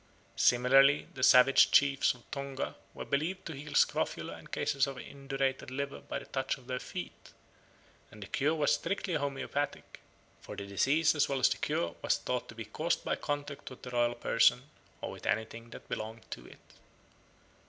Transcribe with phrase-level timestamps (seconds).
[0.35, 5.69] Similarly the savage chiefs of Tonga were believed to heal scrofula and cases of indurated
[5.69, 7.33] liver by the touch of their feet;
[8.09, 9.99] and the cure was strictly homoeopathic,
[10.39, 13.69] for the disease as well as the cure was thought to be caused by contact
[13.69, 16.73] with the royal person or with anything that belonged to it.